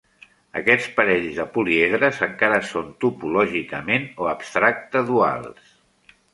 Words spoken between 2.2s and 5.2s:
encara són topològicament o abstracta